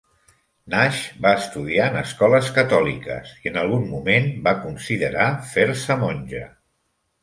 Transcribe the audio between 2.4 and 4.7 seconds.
catòliques, i en algun moment va